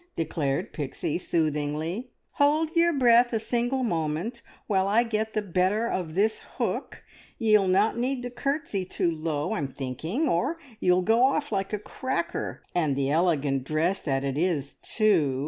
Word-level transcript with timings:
declared 0.15 0.73
Pixie 0.73 1.19
soothingly. 1.19 2.09
"Hold 2.31 2.71
yer 2.75 2.91
breath 2.91 3.33
a 3.33 3.39
single 3.39 3.83
moment 3.83 4.41
while 4.65 4.87
I 4.87 5.03
get 5.03 5.33
the 5.33 5.43
better 5.43 5.87
of 5.87 6.15
this 6.15 6.39
hook. 6.57 7.03
Ye'll 7.37 7.67
not 7.67 7.99
need 7.99 8.23
to 8.23 8.31
curtsey 8.31 8.83
too 8.83 9.11
low, 9.11 9.53
I'm 9.53 9.67
thinking, 9.67 10.27
or 10.27 10.57
you'll 10.79 11.03
go 11.03 11.25
off 11.25 11.51
like 11.51 11.71
a 11.71 11.77
cracker! 11.77 12.63
And 12.73 12.95
the 12.95 13.11
elegant 13.11 13.63
dress 13.63 13.99
that 13.99 14.23
it 14.23 14.39
is, 14.39 14.73
too! 14.81 15.39